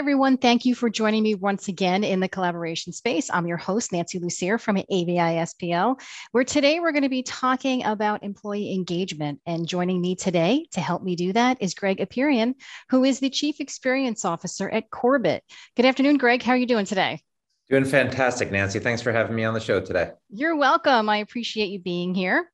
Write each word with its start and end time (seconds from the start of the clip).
everyone. 0.00 0.38
Thank 0.38 0.64
you 0.64 0.74
for 0.74 0.88
joining 0.88 1.22
me 1.22 1.34
once 1.34 1.68
again 1.68 2.04
in 2.04 2.20
the 2.20 2.28
collaboration 2.28 2.90
space. 2.90 3.28
I'm 3.30 3.46
your 3.46 3.58
host, 3.58 3.92
Nancy 3.92 4.18
Lussier 4.18 4.58
from 4.58 4.78
AVI 4.78 5.44
SPL, 5.44 6.00
where 6.32 6.42
today 6.42 6.80
we're 6.80 6.92
going 6.92 7.02
to 7.02 7.10
be 7.10 7.22
talking 7.22 7.84
about 7.84 8.22
employee 8.22 8.72
engagement. 8.72 9.42
And 9.44 9.68
joining 9.68 10.00
me 10.00 10.16
today 10.16 10.66
to 10.72 10.80
help 10.80 11.02
me 11.02 11.16
do 11.16 11.34
that 11.34 11.58
is 11.60 11.74
Gregg 11.74 11.98
Apirian, 11.98 12.54
who 12.88 13.04
is 13.04 13.20
the 13.20 13.28
Chief 13.28 13.60
Experience 13.60 14.24
Officer 14.24 14.70
at 14.70 14.88
Korbyt. 14.88 15.40
Good 15.76 15.84
afternoon, 15.84 16.16
Gregg. 16.16 16.42
How 16.42 16.52
are 16.52 16.56
you 16.56 16.64
doing 16.64 16.86
today? 16.86 17.20
Doing 17.68 17.84
fantastic, 17.84 18.50
Nancy. 18.50 18.78
Thanks 18.78 19.02
for 19.02 19.12
having 19.12 19.36
me 19.36 19.44
on 19.44 19.52
the 19.52 19.60
show 19.60 19.82
today. 19.82 20.12
You're 20.30 20.56
welcome. 20.56 21.10
I 21.10 21.18
appreciate 21.18 21.68
you 21.68 21.78
being 21.78 22.14
here. 22.14 22.50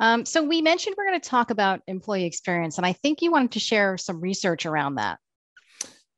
Um, 0.00 0.26
so, 0.26 0.42
we 0.42 0.60
mentioned 0.60 0.96
we're 0.98 1.08
going 1.08 1.18
to 1.18 1.28
talk 1.30 1.50
about 1.50 1.80
employee 1.86 2.26
experience, 2.26 2.76
and 2.76 2.86
I 2.86 2.92
think 2.92 3.22
you 3.22 3.32
wanted 3.32 3.52
to 3.52 3.58
share 3.58 3.96
some 3.96 4.20
research 4.20 4.66
around 4.66 4.96
that. 4.96 5.18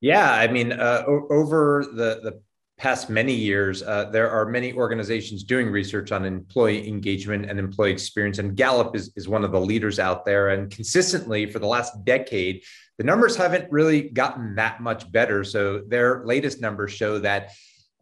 Yeah, 0.02 0.32
I 0.32 0.48
mean, 0.48 0.72
uh, 0.72 1.04
over 1.06 1.86
the 1.94 2.20
the 2.22 2.40
past 2.76 3.08
many 3.08 3.32
years, 3.32 3.84
uh, 3.84 4.06
there 4.10 4.28
are 4.28 4.44
many 4.44 4.72
organizations 4.72 5.44
doing 5.44 5.70
research 5.70 6.10
on 6.10 6.24
employee 6.24 6.88
engagement 6.88 7.48
and 7.48 7.56
employee 7.56 7.92
experience, 7.92 8.38
and 8.38 8.56
Gallup 8.56 8.96
is 8.96 9.12
is 9.14 9.28
one 9.28 9.44
of 9.44 9.52
the 9.52 9.60
leaders 9.60 10.00
out 10.00 10.24
there. 10.24 10.48
And 10.48 10.72
consistently 10.72 11.46
for 11.46 11.60
the 11.60 11.68
last 11.68 12.04
decade, 12.04 12.64
the 12.98 13.04
numbers 13.04 13.36
haven't 13.36 13.70
really 13.70 14.10
gotten 14.10 14.56
that 14.56 14.82
much 14.82 15.10
better. 15.12 15.44
So 15.44 15.82
their 15.86 16.26
latest 16.26 16.60
numbers 16.60 16.90
show 16.90 17.20
that 17.20 17.52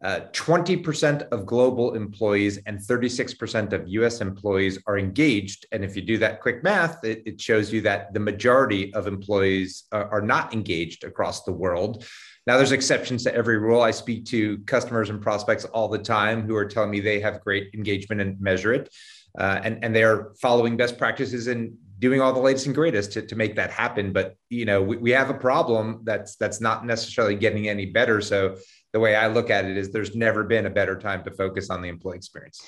uh, 0.03 0.21
20% 0.31 1.27
of 1.29 1.45
global 1.45 1.93
employees 1.93 2.57
and 2.65 2.79
36% 2.79 3.73
of 3.73 3.87
US 3.87 4.19
employees 4.19 4.79
are 4.87 4.97
engaged. 4.97 5.67
And 5.71 5.83
if 5.83 5.95
you 5.95 6.01
do 6.01 6.17
that 6.17 6.41
quick 6.41 6.63
math, 6.63 7.03
it, 7.03 7.21
it 7.25 7.39
shows 7.39 7.71
you 7.71 7.81
that 7.81 8.11
the 8.13 8.19
majority 8.19 8.91
of 8.95 9.05
employees 9.05 9.83
are, 9.91 10.09
are 10.11 10.21
not 10.21 10.53
engaged 10.53 11.03
across 11.03 11.43
the 11.43 11.51
world. 11.51 12.03
Now, 12.47 12.57
there's 12.57 12.71
exceptions 12.71 13.23
to 13.25 13.35
every 13.35 13.59
rule. 13.59 13.83
I 13.83 13.91
speak 13.91 14.25
to 14.27 14.57
customers 14.59 15.11
and 15.11 15.21
prospects 15.21 15.65
all 15.65 15.87
the 15.87 15.99
time 15.99 16.47
who 16.47 16.55
are 16.55 16.65
telling 16.65 16.89
me 16.89 16.99
they 16.99 17.19
have 17.19 17.39
great 17.41 17.69
engagement 17.75 18.21
and 18.21 18.41
measure 18.41 18.73
it. 18.73 18.89
Uh, 19.37 19.61
and, 19.63 19.83
and 19.83 19.95
they're 19.95 20.31
following 20.41 20.75
best 20.75 20.97
practices 20.97 21.47
and 21.47 21.77
doing 21.99 22.19
all 22.19 22.33
the 22.33 22.39
latest 22.39 22.65
and 22.65 22.73
greatest 22.73 23.11
to, 23.13 23.21
to 23.21 23.35
make 23.35 23.55
that 23.55 23.69
happen. 23.69 24.11
But 24.11 24.35
you 24.49 24.65
know, 24.65 24.81
we, 24.81 24.97
we 24.97 25.11
have 25.11 25.29
a 25.29 25.35
problem 25.35 26.01
that's 26.03 26.35
that's 26.35 26.59
not 26.59 26.85
necessarily 26.85 27.35
getting 27.35 27.69
any 27.69 27.85
better. 27.85 28.19
So 28.19 28.57
the 28.93 28.99
way 28.99 29.15
I 29.15 29.27
look 29.27 29.49
at 29.49 29.65
it 29.65 29.77
is 29.77 29.91
there's 29.91 30.15
never 30.15 30.43
been 30.43 30.65
a 30.65 30.69
better 30.69 30.97
time 30.97 31.23
to 31.23 31.31
focus 31.31 31.69
on 31.69 31.81
the 31.81 31.89
employee 31.89 32.17
experience. 32.17 32.61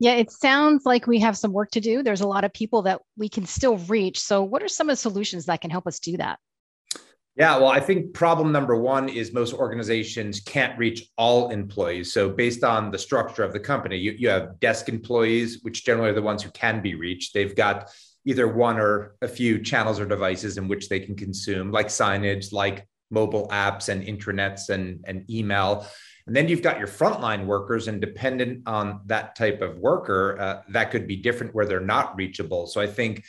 Yeah, 0.00 0.14
it 0.14 0.30
sounds 0.30 0.86
like 0.86 1.06
we 1.06 1.18
have 1.20 1.36
some 1.36 1.52
work 1.52 1.70
to 1.72 1.80
do. 1.80 2.02
There's 2.02 2.20
a 2.20 2.26
lot 2.26 2.44
of 2.44 2.52
people 2.52 2.82
that 2.82 3.00
we 3.16 3.28
can 3.28 3.46
still 3.46 3.78
reach. 3.78 4.20
So, 4.20 4.42
what 4.42 4.62
are 4.62 4.68
some 4.68 4.88
of 4.88 4.92
the 4.92 4.96
solutions 4.96 5.46
that 5.46 5.60
can 5.60 5.70
help 5.70 5.86
us 5.86 5.98
do 5.98 6.16
that? 6.16 6.38
Yeah, 7.36 7.56
well, 7.58 7.68
I 7.68 7.78
think 7.78 8.14
problem 8.14 8.50
number 8.50 8.76
one 8.76 9.08
is 9.08 9.32
most 9.32 9.54
organizations 9.54 10.40
can't 10.40 10.76
reach 10.76 11.08
all 11.16 11.50
employees. 11.50 12.12
So, 12.12 12.28
based 12.28 12.64
on 12.64 12.90
the 12.90 12.98
structure 12.98 13.44
of 13.44 13.52
the 13.52 13.60
company, 13.60 13.96
you, 13.96 14.12
you 14.18 14.28
have 14.28 14.58
desk 14.58 14.88
employees, 14.88 15.60
which 15.62 15.84
generally 15.84 16.10
are 16.10 16.14
the 16.14 16.22
ones 16.22 16.42
who 16.42 16.50
can 16.50 16.80
be 16.80 16.96
reached. 16.96 17.34
They've 17.34 17.54
got 17.54 17.90
either 18.24 18.48
one 18.48 18.78
or 18.78 19.16
a 19.22 19.28
few 19.28 19.62
channels 19.62 20.00
or 20.00 20.06
devices 20.06 20.58
in 20.58 20.66
which 20.66 20.88
they 20.88 20.98
can 20.98 21.14
consume, 21.14 21.70
like 21.70 21.86
signage, 21.86 22.52
like 22.52 22.87
mobile 23.10 23.48
apps 23.48 23.88
and 23.88 24.02
intranets 24.02 24.68
and, 24.68 25.04
and 25.06 25.28
email. 25.30 25.86
And 26.26 26.36
then 26.36 26.46
you've 26.48 26.62
got 26.62 26.78
your 26.78 26.88
frontline 26.88 27.46
workers, 27.46 27.88
and 27.88 28.02
dependent 28.02 28.68
on 28.68 29.00
that 29.06 29.34
type 29.34 29.62
of 29.62 29.78
worker, 29.78 30.38
uh, 30.38 30.62
that 30.72 30.90
could 30.90 31.06
be 31.06 31.16
different 31.16 31.54
where 31.54 31.64
they're 31.64 31.80
not 31.80 32.16
reachable. 32.16 32.66
So 32.66 32.82
I 32.82 32.86
think 32.86 33.24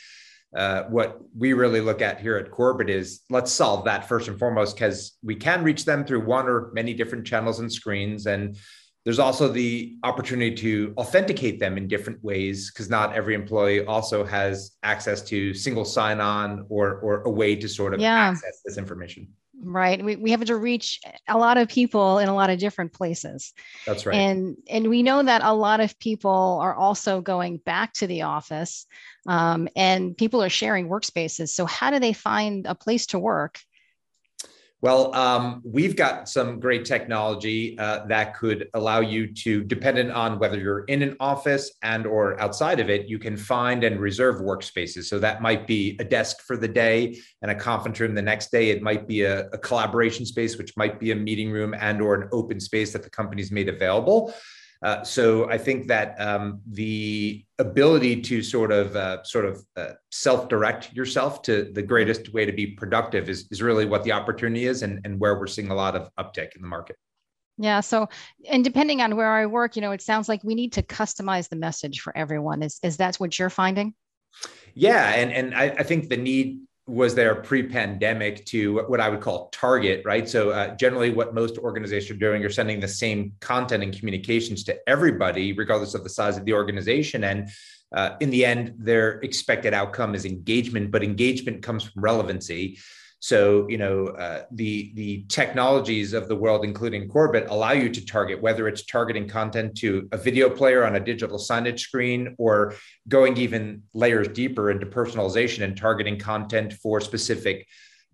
uh, 0.54 0.82
what 0.84 1.18
we 1.34 1.54
really 1.54 1.80
look 1.80 2.02
at 2.02 2.20
here 2.20 2.36
at 2.36 2.50
Korbyt 2.50 2.90
is 2.90 3.22
let's 3.30 3.52
solve 3.52 3.86
that 3.86 4.06
first 4.06 4.28
and 4.28 4.38
foremost, 4.38 4.76
because 4.76 5.16
we 5.22 5.34
can 5.34 5.64
reach 5.64 5.86
them 5.86 6.04
through 6.04 6.26
one 6.26 6.46
or 6.46 6.70
many 6.74 6.92
different 6.92 7.26
channels 7.26 7.60
and 7.60 7.72
screens. 7.72 8.26
And 8.26 8.58
there's 9.04 9.18
also 9.18 9.48
the 9.48 9.96
opportunity 10.02 10.54
to 10.56 10.92
authenticate 10.98 11.58
them 11.58 11.78
in 11.78 11.88
different 11.88 12.22
ways, 12.22 12.70
because 12.70 12.90
not 12.90 13.14
every 13.14 13.34
employee 13.34 13.86
also 13.86 14.24
has 14.24 14.72
access 14.82 15.22
to 15.22 15.54
single 15.54 15.86
sign 15.86 16.20
on 16.20 16.66
or, 16.68 16.96
or 16.98 17.22
a 17.22 17.30
way 17.30 17.56
to 17.56 17.66
sort 17.66 17.94
of 17.94 18.00
yeah. 18.00 18.28
access 18.28 18.60
this 18.62 18.76
information 18.76 19.26
right? 19.62 20.02
We, 20.02 20.16
we 20.16 20.30
have 20.30 20.44
to 20.44 20.56
reach 20.56 21.00
a 21.28 21.38
lot 21.38 21.56
of 21.56 21.68
people 21.68 22.18
in 22.18 22.28
a 22.28 22.34
lot 22.34 22.50
of 22.50 22.58
different 22.58 22.92
places. 22.92 23.52
That's 23.86 24.06
right. 24.06 24.16
And 24.16 24.56
and 24.68 24.88
we 24.88 25.02
know 25.02 25.22
that 25.22 25.42
a 25.42 25.54
lot 25.54 25.80
of 25.80 25.98
people 25.98 26.58
are 26.62 26.74
also 26.74 27.20
going 27.20 27.58
back 27.58 27.92
to 27.94 28.06
the 28.06 28.22
office 28.22 28.86
um, 29.26 29.68
and 29.76 30.16
people 30.16 30.42
are 30.42 30.48
sharing 30.48 30.88
workspaces. 30.88 31.50
So 31.50 31.66
how 31.66 31.90
do 31.90 31.98
they 31.98 32.12
find 32.12 32.66
a 32.66 32.74
place 32.74 33.06
to 33.06 33.18
work 33.18 33.60
well, 34.82 35.14
um, 35.14 35.60
we've 35.62 35.94
got 35.94 36.26
some 36.28 36.58
great 36.58 36.86
technology 36.86 37.78
uh, 37.78 38.06
that 38.06 38.34
could 38.34 38.68
allow 38.72 39.00
you 39.00 39.32
to, 39.34 39.62
dependent 39.62 40.10
on 40.10 40.38
whether 40.38 40.58
you're 40.58 40.84
in 40.84 41.02
an 41.02 41.16
office 41.20 41.72
and 41.82 42.06
or 42.06 42.40
outside 42.40 42.80
of 42.80 42.88
it, 42.88 43.06
you 43.06 43.18
can 43.18 43.36
find 43.36 43.84
and 43.84 44.00
reserve 44.00 44.40
workspaces. 44.40 45.04
So 45.04 45.18
that 45.18 45.42
might 45.42 45.66
be 45.66 45.96
a 46.00 46.04
desk 46.04 46.40
for 46.42 46.56
the 46.56 46.68
day 46.68 47.20
and 47.42 47.50
a 47.50 47.54
conference 47.54 48.00
room 48.00 48.14
the 48.14 48.22
next 48.22 48.50
day. 48.50 48.70
It 48.70 48.80
might 48.80 49.06
be 49.06 49.22
a, 49.22 49.48
a 49.48 49.58
collaboration 49.58 50.24
space, 50.24 50.56
which 50.56 50.74
might 50.78 50.98
be 50.98 51.10
a 51.10 51.16
meeting 51.16 51.50
room 51.50 51.74
and 51.74 52.00
or 52.00 52.14
an 52.14 52.28
open 52.32 52.58
space 52.58 52.92
that 52.94 53.02
the 53.02 53.10
company's 53.10 53.52
made 53.52 53.68
available. 53.68 54.32
Uh, 54.82 55.02
so 55.02 55.48
I 55.50 55.58
think 55.58 55.88
that 55.88 56.18
um, 56.18 56.60
the 56.66 57.44
ability 57.58 58.22
to 58.22 58.42
sort 58.42 58.72
of 58.72 58.96
uh, 58.96 59.22
sort 59.24 59.44
of 59.44 59.62
uh, 59.76 59.90
self-direct 60.10 60.94
yourself 60.94 61.42
to 61.42 61.70
the 61.74 61.82
greatest 61.82 62.32
way 62.32 62.46
to 62.46 62.52
be 62.52 62.68
productive 62.68 63.28
is, 63.28 63.46
is 63.50 63.60
really 63.60 63.84
what 63.84 64.04
the 64.04 64.12
opportunity 64.12 64.64
is 64.64 64.82
and, 64.82 65.00
and 65.04 65.20
where 65.20 65.38
we're 65.38 65.46
seeing 65.46 65.70
a 65.70 65.74
lot 65.74 65.94
of 65.94 66.08
uptick 66.18 66.56
in 66.56 66.62
the 66.62 66.68
market. 66.68 66.96
Yeah. 67.58 67.80
So, 67.80 68.08
and 68.48 68.64
depending 68.64 69.02
on 69.02 69.16
where 69.16 69.30
I 69.30 69.44
work, 69.44 69.76
you 69.76 69.82
know, 69.82 69.92
it 69.92 70.00
sounds 70.00 70.30
like 70.30 70.42
we 70.42 70.54
need 70.54 70.72
to 70.72 70.82
customize 70.82 71.50
the 71.50 71.56
message 71.56 72.00
for 72.00 72.16
everyone. 72.16 72.62
Is 72.62 72.78
is 72.82 72.96
that 72.96 73.16
what 73.16 73.38
you're 73.38 73.50
finding? 73.50 73.92
Yeah, 74.72 75.10
and 75.10 75.30
and 75.30 75.54
I, 75.54 75.64
I 75.64 75.82
think 75.82 76.08
the 76.08 76.16
need 76.16 76.60
was 76.86 77.14
there 77.14 77.34
pre-pandemic 77.36 78.44
to 78.46 78.80
what 78.88 79.00
I 79.00 79.08
would 79.08 79.20
call 79.20 79.48
target, 79.50 80.02
right? 80.04 80.28
So 80.28 80.50
uh, 80.50 80.74
generally, 80.76 81.10
what 81.10 81.34
most 81.34 81.58
organizations 81.58 82.10
are 82.10 82.20
doing 82.20 82.40
you're 82.40 82.50
sending 82.50 82.80
the 82.80 82.88
same 82.88 83.32
content 83.40 83.82
and 83.82 83.96
communications 83.96 84.64
to 84.64 84.76
everybody, 84.88 85.52
regardless 85.52 85.94
of 85.94 86.02
the 86.02 86.10
size 86.10 86.36
of 86.36 86.44
the 86.44 86.52
organization. 86.52 87.24
And 87.24 87.50
uh, 87.92 88.16
in 88.20 88.30
the 88.30 88.44
end, 88.44 88.74
their 88.78 89.20
expected 89.20 89.74
outcome 89.74 90.14
is 90.14 90.24
engagement, 90.24 90.90
but 90.90 91.02
engagement 91.02 91.62
comes 91.62 91.84
from 91.84 92.02
relevancy. 92.02 92.78
So, 93.22 93.68
you 93.68 93.76
know, 93.76 94.06
uh, 94.06 94.44
the 94.50 94.92
the 94.94 95.24
technologies 95.28 96.14
of 96.14 96.26
the 96.26 96.34
world, 96.34 96.64
including 96.64 97.06
Korbyt, 97.06 97.50
allow 97.50 97.72
you 97.72 97.90
to 97.90 98.06
target 98.06 98.40
whether 98.40 98.66
it's 98.66 98.86
targeting 98.86 99.28
content 99.28 99.76
to 99.78 100.08
a 100.12 100.16
video 100.16 100.48
player 100.48 100.86
on 100.86 100.96
a 100.96 101.00
digital 101.00 101.38
signage 101.38 101.80
screen, 101.80 102.34
or 102.38 102.74
going 103.08 103.36
even 103.36 103.82
layers 103.92 104.28
deeper 104.28 104.70
into 104.70 104.86
personalization 104.86 105.64
and 105.64 105.76
targeting 105.76 106.18
content 106.18 106.72
for 106.72 106.98
specific 106.98 107.68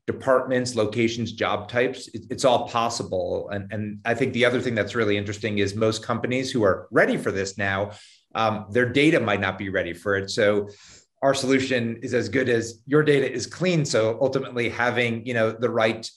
departments, 0.08 0.74
locations, 0.74 1.32
job 1.32 1.68
types. 1.68 2.08
It, 2.08 2.24
it's 2.30 2.44
all 2.44 2.66
possible. 2.66 3.48
And 3.50 3.72
and 3.72 4.00
I 4.04 4.14
think 4.14 4.32
the 4.32 4.44
other 4.44 4.60
thing 4.60 4.74
that's 4.74 4.96
really 4.96 5.16
interesting 5.16 5.58
is 5.58 5.76
most 5.76 6.02
companies 6.02 6.50
who 6.50 6.64
are 6.64 6.88
ready 6.90 7.16
for 7.16 7.30
this 7.30 7.56
now, 7.56 7.92
um, 8.34 8.66
their 8.72 8.88
data 8.92 9.20
might 9.20 9.40
not 9.40 9.56
be 9.56 9.68
ready 9.68 9.92
for 9.92 10.16
it. 10.16 10.30
So 10.30 10.68
our 11.22 11.34
solution 11.34 11.98
is 12.02 12.14
as 12.14 12.28
good 12.28 12.48
as 12.48 12.82
your 12.86 13.02
data 13.02 13.30
is 13.30 13.46
clean. 13.46 13.84
So 13.84 14.18
ultimately, 14.20 14.68
having 14.68 15.26
you 15.26 15.34
know 15.34 15.50
the 15.50 15.70
right 15.70 16.08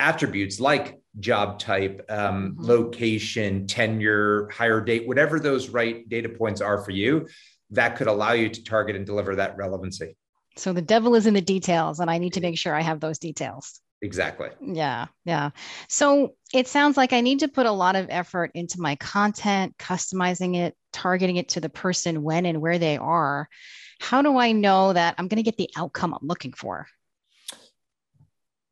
attributes 0.00 0.60
like 0.60 1.00
job 1.20 1.58
type, 1.58 2.04
um, 2.08 2.52
mm-hmm. 2.52 2.64
location, 2.64 3.66
tenure, 3.66 4.48
hire 4.50 4.80
date, 4.80 5.06
whatever 5.06 5.38
those 5.38 5.68
right 5.68 6.08
data 6.08 6.28
points 6.28 6.60
are 6.60 6.82
for 6.84 6.90
you, 6.90 7.28
that 7.70 7.96
could 7.96 8.08
allow 8.08 8.32
you 8.32 8.48
to 8.48 8.64
target 8.64 8.96
and 8.96 9.06
deliver 9.06 9.36
that 9.36 9.56
relevancy. 9.56 10.16
So 10.56 10.72
the 10.72 10.82
devil 10.82 11.14
is 11.14 11.26
in 11.26 11.34
the 11.34 11.40
details, 11.40 12.00
and 12.00 12.10
I 12.10 12.18
need 12.18 12.34
to 12.34 12.40
make 12.40 12.58
sure 12.58 12.74
I 12.74 12.82
have 12.82 13.00
those 13.00 13.18
details. 13.18 13.80
Exactly. 14.02 14.50
Yeah. 14.60 15.06
Yeah. 15.24 15.50
So 15.88 16.34
it 16.52 16.68
sounds 16.68 16.96
like 16.96 17.12
I 17.12 17.22
need 17.22 17.40
to 17.40 17.48
put 17.48 17.64
a 17.64 17.72
lot 17.72 17.96
of 17.96 18.06
effort 18.10 18.50
into 18.54 18.80
my 18.80 18.96
content, 18.96 19.76
customizing 19.78 20.56
it, 20.56 20.76
targeting 20.92 21.36
it 21.36 21.48
to 21.50 21.60
the 21.60 21.70
person 21.70 22.22
when 22.22 22.44
and 22.44 22.60
where 22.60 22.78
they 22.78 22.98
are 22.98 23.48
how 24.04 24.20
do 24.20 24.36
I 24.36 24.52
know 24.52 24.92
that 24.92 25.14
I'm 25.16 25.28
going 25.28 25.38
to 25.38 25.42
get 25.42 25.56
the 25.56 25.70
outcome 25.76 26.12
I'm 26.12 26.26
looking 26.26 26.52
for? 26.52 26.86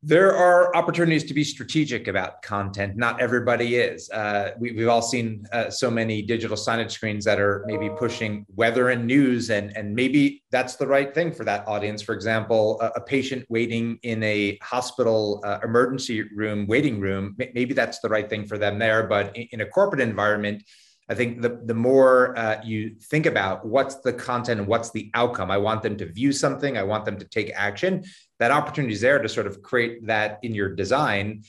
There 0.05 0.35
are 0.35 0.75
opportunities 0.75 1.23
to 1.23 1.33
be 1.33 1.45
strategic 1.45 2.09
about 2.09 2.41
content. 2.41 2.97
Not 2.97 3.21
everybody 3.21 3.77
is. 3.77 4.09
Uh, 4.09 4.51
we, 4.59 4.77
have 4.77 4.89
all 4.89 5.01
seen 5.01 5.45
uh, 5.53 5.69
so 5.69 5.89
many 5.89 6.21
digital 6.21 6.57
signage 6.57 6.91
screens 6.91 7.23
that 7.23 7.39
are 7.39 7.63
maybe 7.65 7.89
pushing 7.97 8.45
weather 8.53 8.89
and 8.89 9.07
news, 9.07 9.49
and, 9.49 9.75
and 9.77 9.95
maybe 9.95 10.43
that's 10.51 10.75
the 10.75 10.85
right 10.85 11.15
thing 11.15 11.31
for 11.31 11.45
that 11.45 11.65
audience. 11.69 12.01
For 12.01 12.13
example, 12.13 12.79
a, 12.81 12.87
a 12.97 13.01
patient 13.01 13.45
waiting 13.49 13.97
in 14.03 14.21
a 14.23 14.59
hospital 14.61 15.41
uh, 15.45 15.59
emergency 15.63 16.23
room, 16.35 16.67
waiting 16.67 16.99
room, 16.99 17.35
maybe 17.37 17.73
that's 17.73 17.99
the 17.99 18.09
right 18.09 18.29
thing 18.29 18.45
for 18.45 18.57
them 18.57 18.77
there. 18.77 19.07
But 19.07 19.35
in, 19.37 19.47
in 19.53 19.61
a 19.61 19.65
corporate 19.65 20.01
environment, 20.01 20.63
I 21.09 21.15
think 21.15 21.41
the, 21.41 21.59
the 21.65 21.73
more 21.73 22.37
uh, 22.37 22.61
you 22.63 22.95
think 23.11 23.25
about 23.25 23.65
what's 23.65 23.95
the 23.95 24.13
content 24.13 24.59
and 24.59 24.67
what's 24.67 24.91
the 24.91 25.11
outcome, 25.13 25.51
I 25.51 25.57
want 25.57 25.83
them 25.83 25.97
to 25.97 26.05
view 26.11 26.31
something, 26.31 26.77
I 26.77 26.83
want 26.83 27.05
them 27.05 27.17
to 27.19 27.25
take 27.25 27.51
action. 27.55 28.03
That 28.39 28.51
opportunity 28.51 28.93
is 28.93 29.01
there 29.01 29.19
to 29.21 29.29
sort 29.29 29.47
of 29.47 29.61
create 29.61 30.07
that 30.07 30.39
in 30.43 30.53
your 30.53 30.75
design. 30.75 31.43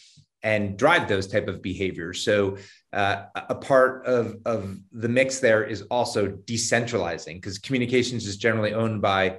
and 0.44 0.76
drive 0.76 1.08
those 1.08 1.26
type 1.26 1.48
of 1.48 1.62
behaviors. 1.62 2.22
So 2.22 2.58
uh, 2.92 3.24
a 3.34 3.54
part 3.54 4.06
of, 4.06 4.36
of 4.44 4.78
the 4.92 5.08
mix 5.08 5.40
there 5.40 5.64
is 5.64 5.82
also 5.90 6.28
decentralizing 6.28 7.36
because 7.36 7.58
communications 7.58 8.26
is 8.26 8.36
generally 8.36 8.74
owned 8.74 9.00
by 9.00 9.38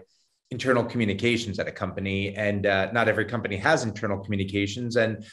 internal 0.50 0.84
communications 0.84 1.60
at 1.60 1.68
a 1.68 1.72
company, 1.72 2.36
and 2.36 2.66
uh, 2.66 2.92
not 2.92 3.08
every 3.08 3.26
company 3.26 3.56
has 3.58 3.84
internal 3.84 4.18
communications. 4.20 4.96
And 4.96 5.26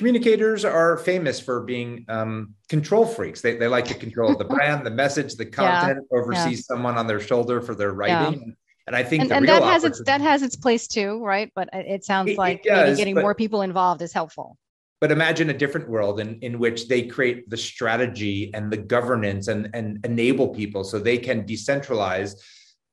communicators 0.00 0.64
are 0.64 0.96
famous 0.96 1.38
for 1.38 1.60
being 1.60 2.06
um, 2.08 2.54
control 2.70 3.04
freaks. 3.04 3.42
They, 3.42 3.58
they 3.58 3.68
like 3.68 3.84
to 3.84 3.94
control 3.94 4.34
the 4.34 4.44
brand, 4.54 4.86
the 4.86 4.90
message, 4.90 5.34
the 5.34 5.44
content, 5.44 5.98
yeah, 6.10 6.18
oversee 6.18 6.52
yeah. 6.52 6.56
someone 6.56 6.96
on 6.96 7.06
their 7.06 7.20
shoulder 7.20 7.60
for 7.60 7.74
their 7.74 7.92
writing. 7.92 8.40
Yeah. 8.40 8.52
And 8.86 8.96
I 8.96 9.02
think 9.02 9.24
and, 9.24 9.32
and 9.32 9.46
that 9.46 9.62
has 9.62 9.84
its 9.84 10.02
that 10.06 10.22
has 10.22 10.42
its 10.42 10.56
place 10.56 10.88
too, 10.88 11.22
right? 11.22 11.52
But 11.54 11.68
it 11.74 12.02
sounds 12.02 12.30
it, 12.30 12.38
like 12.38 12.64
it 12.64 12.70
does, 12.70 12.86
maybe 12.86 12.96
getting 12.96 13.14
but, 13.14 13.20
more 13.20 13.34
people 13.34 13.60
involved 13.60 14.00
is 14.00 14.14
helpful. 14.14 14.56
But 15.02 15.12
imagine 15.12 15.50
a 15.50 15.54
different 15.54 15.86
world 15.86 16.18
in, 16.18 16.38
in 16.40 16.58
which 16.58 16.88
they 16.88 17.02
create 17.02 17.50
the 17.50 17.58
strategy 17.58 18.50
and 18.54 18.72
the 18.72 18.78
governance 18.78 19.48
and, 19.48 19.68
and 19.74 20.02
enable 20.06 20.48
people 20.48 20.82
so 20.82 20.98
they 20.98 21.18
can 21.18 21.44
decentralize 21.44 22.36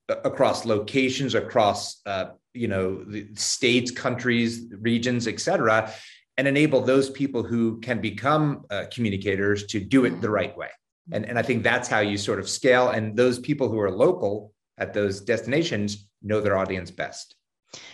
across 0.09 0.65
locations, 0.65 1.35
across 1.35 2.01
uh, 2.05 2.25
you 2.53 2.67
know 2.67 3.01
the 3.05 3.29
states, 3.35 3.91
countries, 3.91 4.65
regions, 4.81 5.25
et 5.25 5.39
cetera, 5.39 5.89
and 6.37 6.47
enable 6.47 6.81
those 6.81 7.09
people 7.09 7.43
who 7.43 7.79
can 7.79 7.99
become 7.99 8.65
uh, 8.69 8.85
communicators 8.93 9.65
to 9.67 9.79
do 9.79 10.05
it 10.05 10.21
the 10.21 10.29
right 10.29 10.55
way. 10.55 10.69
And, 11.11 11.25
and 11.25 11.39
I 11.39 11.41
think 11.41 11.63
that's 11.63 11.87
how 11.87 11.99
you 11.99 12.17
sort 12.17 12.39
of 12.39 12.49
scale. 12.49 12.89
And 12.89 13.15
those 13.15 13.39
people 13.39 13.69
who 13.69 13.79
are 13.79 13.91
local 13.91 14.53
at 14.77 14.93
those 14.93 15.21
destinations 15.21 16.07
know 16.21 16.41
their 16.41 16.57
audience 16.57 16.91
best. 16.91 17.35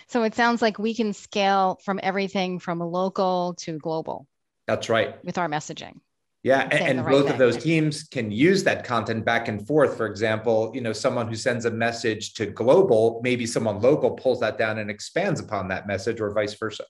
So 0.08 0.24
it 0.24 0.36
sounds 0.36 0.62
like 0.62 0.78
we 0.78 0.94
can 0.94 1.14
scale 1.14 1.80
from 1.84 2.00
everything 2.04 2.60
from 2.60 2.80
local 2.80 3.56
to 3.60 3.78
global. 3.80 4.28
That's 4.68 4.90
right. 4.90 5.24
With 5.24 5.38
our 5.38 5.48
messaging. 5.48 6.00
Yeah, 6.44 6.68
and, 6.72 6.74
and 6.74 7.06
right 7.06 7.12
both 7.12 7.24
thing. 7.24 7.34
of 7.34 7.38
those 7.40 7.56
teams 7.56 8.04
can 8.04 8.30
use 8.30 8.66
that 8.66 8.84
content 8.84 9.24
back 9.24 9.48
and 9.48 9.66
forth. 9.66 9.96
For 9.96 10.06
example, 10.06 10.72
you 10.76 10.82
know, 10.82 10.92
someone 10.92 11.30
who 11.30 11.36
sends 11.36 11.64
a 11.64 11.72
message 11.72 12.34
to 12.34 12.48
global, 12.48 13.22
maybe 13.24 13.46
someone 13.46 13.80
local 13.80 14.12
pulls 14.12 14.42
that 14.42 14.58
down 14.58 14.78
and 14.80 14.92
expands 14.92 15.40
upon 15.40 15.70
that 15.70 15.88
message, 15.88 16.20
or 16.20 16.32
vice 16.34 16.54
versa. 16.56 16.84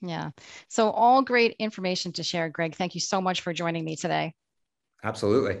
Yeah. 0.00 0.30
So 0.68 0.90
all 0.90 1.22
great 1.22 1.56
information 1.58 2.12
to 2.12 2.22
share, 2.22 2.48
Gregg. 2.48 2.74
Thank 2.76 2.94
you 2.94 3.00
so 3.00 3.20
much 3.20 3.40
for 3.40 3.52
joining 3.52 3.84
me 3.84 3.96
today. 3.96 4.34
Absolutely. 5.02 5.58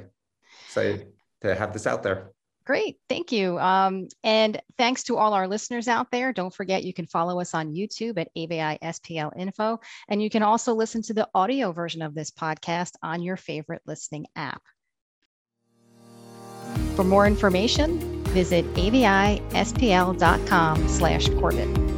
Excited 0.66 1.12
to 1.42 1.54
have 1.54 1.72
this 1.72 1.86
out 1.86 2.02
there. 2.02 2.32
Great. 2.66 2.98
Thank 3.10 3.30
you. 3.30 3.58
Um, 3.58 4.08
and 4.22 4.60
thanks 4.78 5.02
to 5.04 5.18
all 5.18 5.34
our 5.34 5.46
listeners 5.46 5.86
out 5.86 6.10
there. 6.10 6.32
Don't 6.32 6.54
forget 6.54 6.82
you 6.82 6.94
can 6.94 7.06
follow 7.06 7.38
us 7.40 7.52
on 7.52 7.74
YouTube 7.74 8.18
at 8.18 8.30
AVI 8.36 8.78
SPL 8.82 9.36
Info. 9.36 9.80
And 10.08 10.22
you 10.22 10.30
can 10.30 10.42
also 10.42 10.72
listen 10.74 11.02
to 11.02 11.12
the 11.12 11.28
audio 11.34 11.72
version 11.72 12.00
of 12.00 12.14
this 12.14 12.30
podcast 12.30 12.92
on 13.02 13.22
your 13.22 13.36
favorite 13.36 13.82
listening 13.86 14.24
app. 14.34 14.62
For 16.96 17.04
more 17.04 17.26
information, 17.26 18.24
visit 18.28 18.64
avispl.com 18.74 19.38
slash 20.88 21.26
Korbyt. 21.26 21.93